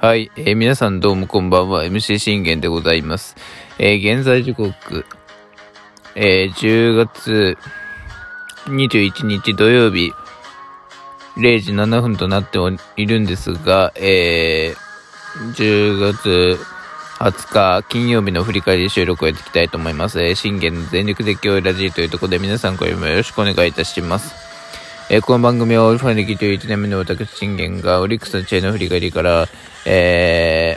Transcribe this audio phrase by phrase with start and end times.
[0.00, 3.36] はい、えー皆さんどうもこんばんは、MC 信玄でございます。
[3.78, 5.06] えー現在時刻、
[6.14, 7.56] えー10月
[8.66, 10.12] 21日土曜日、
[11.38, 12.58] 0時7分となって
[12.98, 16.58] いるんですが、えー10月
[17.20, 20.20] 20日金曜日の振り返り収録をやっていきたいと思います。
[20.20, 24.47] えー信玄の全力絶叫ラジーというところで皆さんこれもよろしくお願いいたします。
[25.10, 29.46] えーこの番組はオルファン歴という1年目の私信玄がオリックスのチェーンの振り返りから、
[29.86, 30.76] え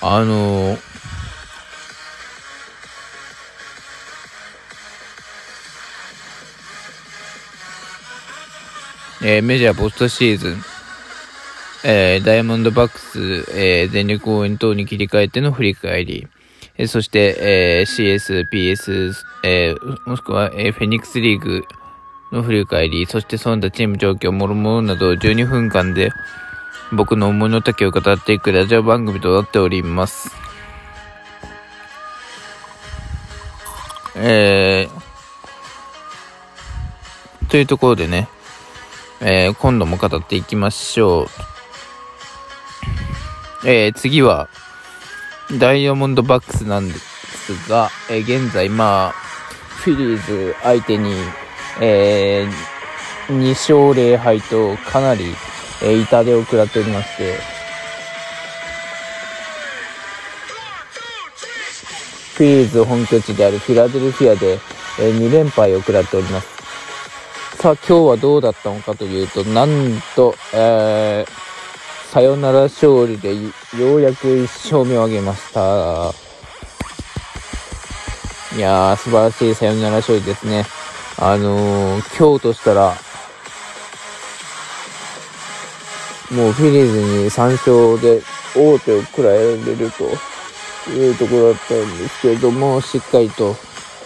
[0.00, 0.89] ー、あのー
[9.22, 10.56] えーメジャーポストシーズン、
[11.84, 16.26] えーダイヤモンドバックス、えー全力応援等に切り替えての振り返り、
[16.78, 19.12] えーそして、えー CS、PS、
[19.44, 21.64] えーもしくは、えーフェニックスリーグ
[22.32, 26.12] の振り返り、そしてその他チーム状況、もろもろなど12分間で
[26.90, 30.30] 僕の思いの丈を語っていくラジオ番組となっております。
[34.16, 38.28] えー、というところでね、
[39.22, 41.28] えー今度も語っていきましょ
[43.64, 43.68] う。
[43.68, 44.48] えー次は、
[45.58, 49.10] ダイヤモンドバックスなんですが、えー現在、まあ、
[49.82, 51.14] フィリーズ相手に、
[51.80, 52.50] えー
[53.28, 55.34] 2勝0敗とかなり、
[55.82, 57.34] えー痛手を食らっておりまして、
[62.34, 64.58] フィリーズ本拠地であるフィラデルフィアで、
[64.98, 66.59] え2連敗を食らっております。
[67.60, 69.68] さあ今日はどうだったのかというと、なん
[70.16, 76.14] と、えー、サヨナラ勝利でようやく1勝目を挙げました。
[78.56, 80.64] いやー、素晴らしいサヨナラ勝利ですね。
[81.18, 82.94] あのー、今日としたら、
[86.34, 88.22] もうフィリーズに3勝で
[88.56, 93.54] 王手を食らえれるというところだったんですけれども、しっかりと、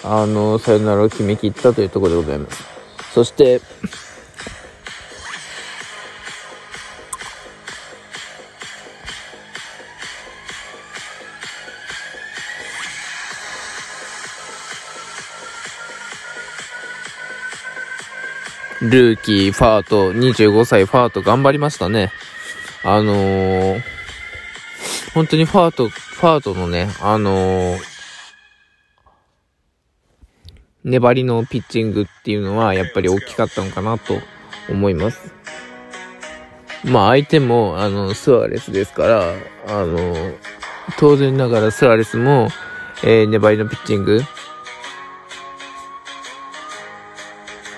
[0.03, 2.74] あのー、サヨナラを決め切ったというところでございます。
[3.15, 3.61] そして、
[18.81, 22.11] ルーキー、ファート、25歳ファート頑張りましたね。
[22.83, 23.81] あのー、
[25.15, 27.94] 本当にファート、ファートのね、あのー、
[30.84, 34.19] 粘りのピッチングっていうのはやっぱり大きかったのかなと
[34.69, 35.33] 思います。
[36.84, 39.33] まあ相手もあのスアレスですから、
[39.67, 40.34] あの、
[40.99, 42.49] 当然ながらスアレスも、
[43.03, 44.21] えー粘りのピッチング、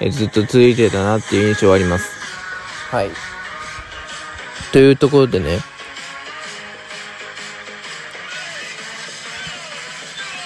[0.00, 2.10] えーずっと続いてたなっていう印象はあります。
[2.90, 3.10] はい。
[4.72, 5.60] というところでね、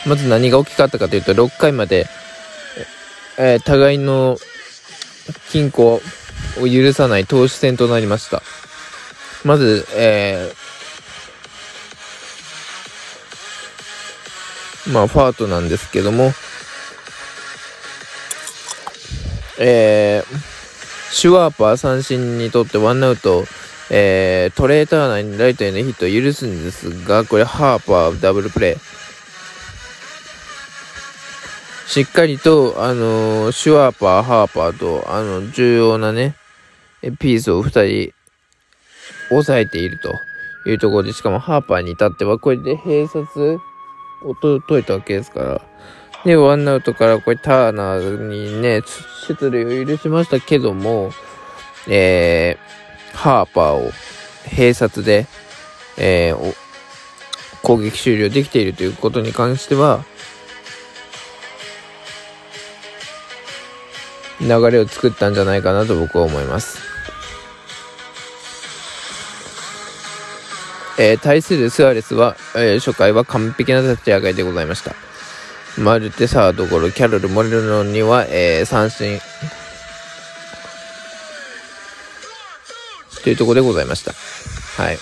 [0.07, 2.07] まず何が大きかったかというと、6回まで、
[3.43, 4.37] えー互いの
[5.51, 6.01] 均衡を
[6.71, 8.43] 許さない投手戦となりました。
[9.45, 16.35] まず、えーまあ、ファートなんですけども、
[19.59, 20.51] えー
[21.13, 23.45] シュワーパー三振にとってワンアウト、
[23.91, 28.79] えートレーター内にライトへのヒットを許すんですが、これハーパーダブルプレー。
[31.91, 36.37] しっかりと、あのシュワーパー、ハーパーと、あの、重要なね、
[37.19, 38.13] ピースを二人、
[39.31, 40.15] 抑えていると
[40.71, 43.59] いうところで、しかもハーパーに至っては、これで併殺
[44.23, 45.63] をと解いたわけですから。
[46.25, 48.83] で、ワンアウトからこれターナーにね、
[49.27, 51.11] 出塁を許しましたけども、
[51.89, 53.91] えー、ハーパーを
[54.45, 55.27] 併殺で、
[55.97, 56.55] えー
[57.63, 60.05] 攻撃終了できているということに関しては、
[64.51, 66.79] 流れを作ったんじゃないかなと僕は思います。
[70.99, 74.95] えー対するスアレスは、えー初回は完璧な立ち上がりでございました。
[75.79, 79.21] マルテサードゴロ、キャロル、モレルノには、えー三振。
[83.23, 84.13] というところでございました。
[84.83, 84.99] はい。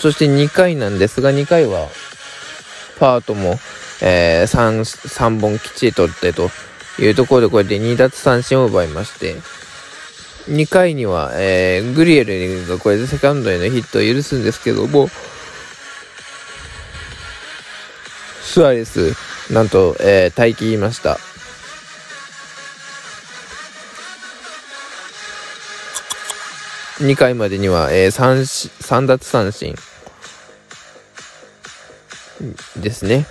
[0.00, 1.88] そして2回なんですが、2回は、
[2.98, 3.58] パートも、
[4.00, 6.50] えー、3、3本きっちり取ってと
[6.98, 9.36] いうところで、これで2奪三振を奪いまして、
[10.48, 15.08] 2回には、えー、グリエルがこれでセカンドへのヒットを許すんですけども、
[18.42, 19.14] スアレス、
[19.52, 21.18] なんと、えー、待機いました。
[26.98, 28.40] 2回までには、えー、3,
[28.80, 29.74] 3奪三振
[32.76, 33.26] ですね。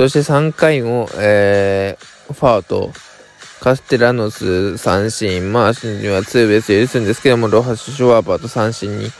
[0.00, 2.90] そして3回も、えー、ファーと
[3.60, 9.10] カステラノス三振、マーシンにはツーベース許すんですけども、ロハス・シュワーバーと三振に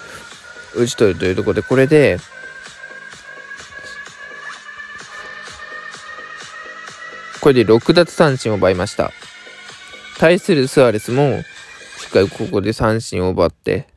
[0.75, 2.17] 打ち取るというところで、これで、
[7.43, 9.13] これで6奪三振を奪いました。
[10.17, 11.43] 対するスアレスも、
[11.99, 13.90] しっかりここで三振を奪って、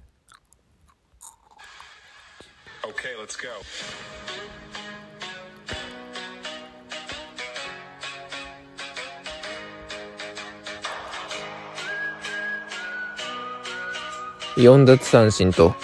[14.55, 15.75] 4奪三振と、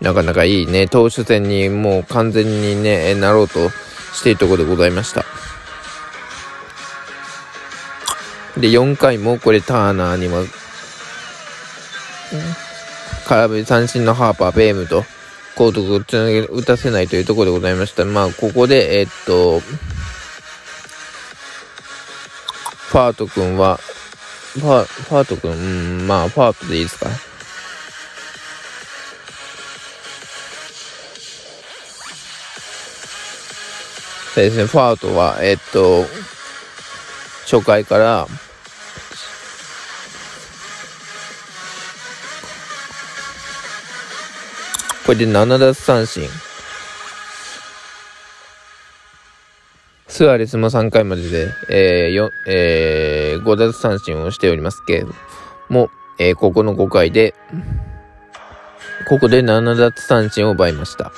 [0.00, 3.70] なかなかいいね、投手戦にもう完全にね、なろうと
[4.12, 5.24] しているところでございました。
[8.56, 10.44] で、4回もこれターナーにも、
[13.26, 15.04] 空振り三振のハーパー、ベームと、
[15.56, 18.04] 高得をつなげ、打たせないというところでございました。
[18.04, 19.60] まあ、ここで、えー、っと、
[22.88, 23.78] ファート君は、
[24.54, 27.27] ファファート君、うん、まあ、ファートでいいですか。
[34.38, 36.04] そうですね、ファートは、えっと、
[37.42, 38.28] 初回から、
[45.04, 46.22] これで7奪三振。
[50.06, 55.08] スアレスも3回までで、えーえー、5奪三振をしておりますけれど
[55.68, 57.34] も、えー、ここの5回で、
[59.08, 61.10] ここで7奪三振を奪いました。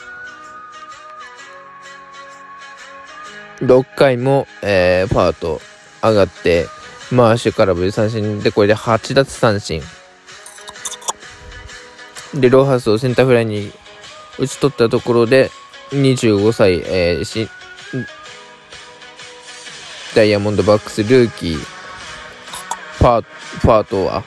[3.60, 5.60] 6回も、えー、ファート
[6.02, 6.66] 上がって、
[7.10, 9.82] マーシュからブ三振で、これで8奪三振。
[12.34, 13.72] で、ローハスをセンターフライに
[14.38, 15.50] 打ち取ったところで、
[15.90, 17.48] 25歳、えー、し、
[20.14, 24.22] ダイヤモンドバックスルーキー、ファー、ファートは、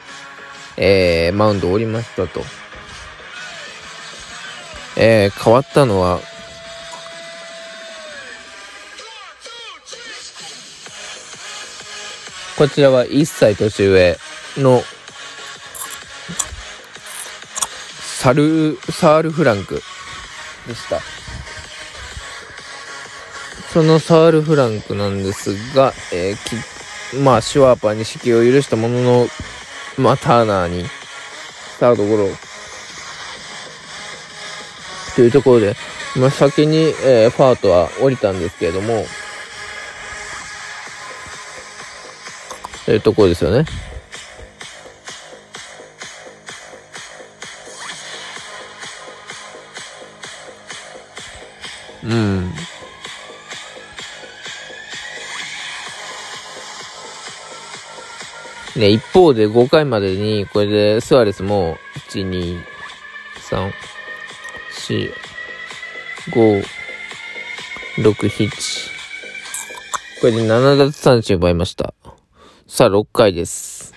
[0.77, 2.41] えー、マウンドを降りましたと。
[4.95, 6.19] えー、変わったのは、
[12.57, 14.17] こちらは1歳年上
[14.57, 14.81] の
[18.23, 19.81] サル、サールフランク
[20.67, 20.99] でした。
[23.73, 29.27] そのサールフランクなんですが、えー、まあ、シュワーパーに指揮を許したものの、
[29.97, 30.85] まあ、ターナーに、
[31.79, 32.29] サードゴロ、
[35.15, 35.75] というところで、
[36.15, 39.05] まあ、先に、えー、ファートは降りたんですけれども、
[42.85, 43.65] というところですよね。
[52.03, 52.51] うん。
[58.75, 61.77] ね、一方で5回までに、これでスアレスも、
[62.09, 62.61] 1、2、
[63.49, 63.71] 3、
[64.71, 65.13] 4、
[66.31, 66.63] 5、
[67.97, 68.91] 6、7。
[70.21, 71.93] これで7奪三振奪いました。
[72.65, 73.93] さあ、6回です。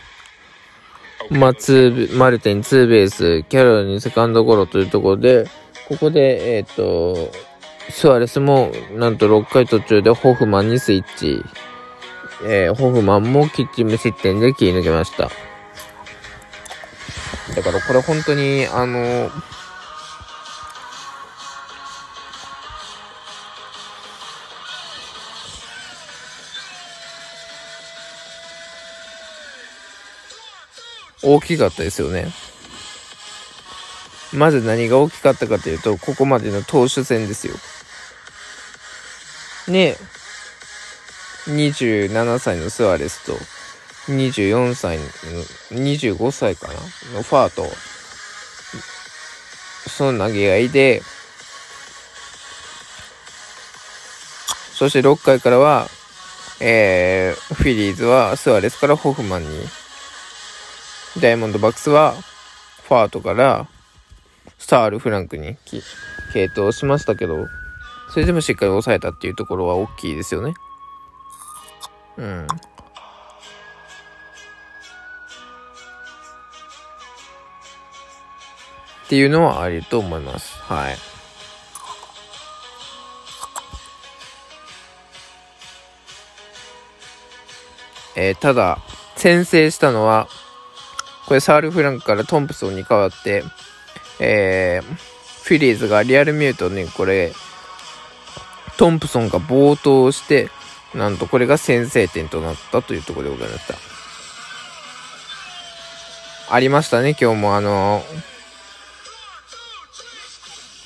[1.30, 5.46] まあ、ツー、マルテツーベース、キャロルにセカンドゴロというところで、
[5.88, 7.30] ここで、えっ、ー、と、
[7.90, 11.44] スアレスも、なんと6回途中でホフマンにスイッチ。
[12.44, 15.30] えー、ホフマンもキッチン無失点で切り抜けました。
[17.54, 19.30] だからこれ本当に、あの
[31.26, 32.32] 大きかったですよね。
[34.32, 37.54] まず何が大きかったかというと、ここまでの投手戦ですよ。
[39.68, 39.96] ね
[41.46, 43.32] 27歳のスアレスと、
[44.12, 45.04] 24歳の、
[45.72, 46.74] 25歳かな？
[46.74, 47.64] のファーと、
[49.88, 51.02] その投げ合いで、
[54.72, 55.88] そして6回からは、
[56.60, 59.48] えー、フィリーズはスアレスからホフマンに、
[61.20, 62.14] ダイヤモンドバックスは
[62.82, 63.66] ファートから
[64.58, 65.56] スタール・フランクに
[66.32, 67.46] 系統しましたけど、
[68.10, 70.54] それでもしっかり抑えたっていうところは大きいですよね。
[72.18, 72.46] うん。
[79.06, 80.58] っていうのはありと思います。
[80.62, 80.96] はい。
[88.16, 88.78] えー、ただ、
[89.16, 90.26] 先制したのは、
[91.26, 93.44] これサール・フランクからトンプソンに変わって、
[94.20, 94.94] えー、
[95.42, 97.32] フィリーズがリアルミュートにこれ、
[98.76, 100.50] トンプソンが暴投して、
[100.94, 103.74] なんとこれが先制点となったというところでございました。
[106.48, 108.04] ありましたね、今日もあの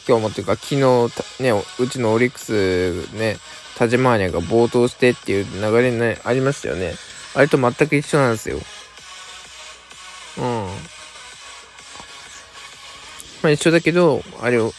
[0.09, 3.37] 今日もっていうか昨日ね、うちのオリックスね、
[3.77, 6.95] タジマーニャが暴投してっていう流れね、ありましたよね。
[7.35, 8.59] あれと全く一緒なんですよ。
[10.39, 10.45] うん。
[13.43, 14.73] まあ一緒だけど、あれを、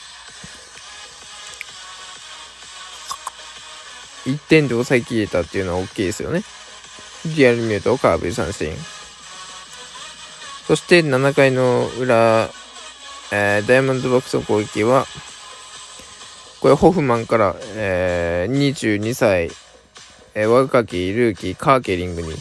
[4.26, 6.44] 1点で抑えきれたっていうのは大きいですよね。
[7.36, 8.72] リアルミュートをカーブ三振。
[10.68, 12.50] そして7回の裏、
[13.32, 15.06] えー、ダイヤモンドバックスの攻撃は、
[16.62, 19.50] これホフマンから、えー、22歳、
[20.36, 22.34] えー、若きルーキーカーケリングに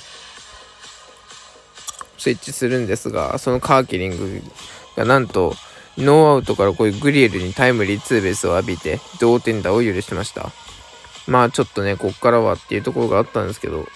[2.21, 4.43] 設置するんですが、そのカーケリング
[4.97, 5.55] がなんと、
[5.99, 10.53] ノーアウトからこういうグリエルにタイムリーツーベースを浴びて、同点打を許しました。
[11.27, 13.89] まあちょっとね、こっからはっていうところがあったんですけど、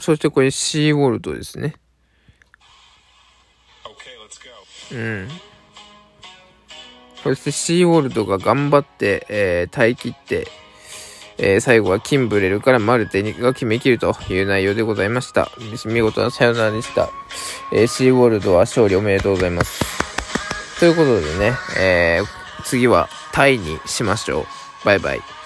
[0.00, 1.74] そしてこれシーウォルトですね。
[4.90, 5.28] うん。
[7.22, 10.46] そしてシーウォルドが頑張って、えー、耐え切って、
[11.38, 15.50] えー、最後はキンブレルからマルテが決めきるという内容でございました。
[15.86, 17.10] 見事なサヨナラでした。
[17.72, 20.80] えー、シーウォルドは勝利おめでとうございます。
[20.80, 24.44] ということでね、えー、次はタイにしましょう。
[24.84, 25.37] バイバイ。